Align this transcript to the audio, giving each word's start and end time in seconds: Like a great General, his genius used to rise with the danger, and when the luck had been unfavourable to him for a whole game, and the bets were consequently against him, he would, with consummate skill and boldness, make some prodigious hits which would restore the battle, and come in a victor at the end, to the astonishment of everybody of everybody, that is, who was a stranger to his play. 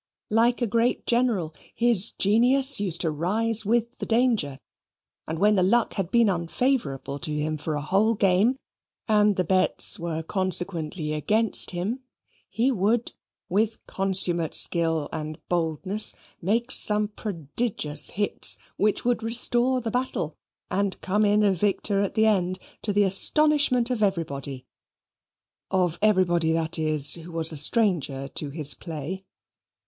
Like 0.31 0.63
a 0.63 0.65
great 0.65 1.05
General, 1.05 1.53
his 1.75 2.09
genius 2.09 2.79
used 2.79 3.01
to 3.01 3.11
rise 3.11 3.67
with 3.67 3.99
the 3.99 4.07
danger, 4.07 4.57
and 5.27 5.37
when 5.37 5.53
the 5.53 5.61
luck 5.61 5.93
had 5.93 6.09
been 6.09 6.27
unfavourable 6.27 7.19
to 7.19 7.29
him 7.31 7.55
for 7.55 7.75
a 7.75 7.83
whole 7.83 8.15
game, 8.15 8.57
and 9.07 9.35
the 9.35 9.43
bets 9.43 9.99
were 9.99 10.23
consequently 10.23 11.13
against 11.13 11.69
him, 11.69 11.99
he 12.49 12.71
would, 12.71 13.13
with 13.47 13.85
consummate 13.85 14.55
skill 14.55 15.07
and 15.13 15.39
boldness, 15.49 16.15
make 16.41 16.71
some 16.71 17.07
prodigious 17.07 18.09
hits 18.09 18.57
which 18.77 19.05
would 19.05 19.21
restore 19.21 19.81
the 19.81 19.91
battle, 19.91 20.35
and 20.71 20.99
come 21.01 21.25
in 21.25 21.43
a 21.43 21.51
victor 21.53 22.01
at 22.01 22.15
the 22.15 22.25
end, 22.25 22.57
to 22.81 22.91
the 22.91 23.03
astonishment 23.03 23.91
of 23.91 24.01
everybody 24.01 24.65
of 25.69 25.99
everybody, 26.01 26.51
that 26.53 26.79
is, 26.79 27.13
who 27.13 27.31
was 27.31 27.51
a 27.51 27.55
stranger 27.57 28.27
to 28.29 28.49
his 28.49 28.73
play. 28.73 29.23